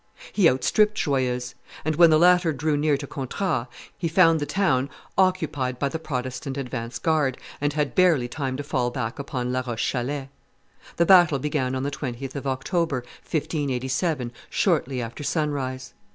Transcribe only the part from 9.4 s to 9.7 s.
La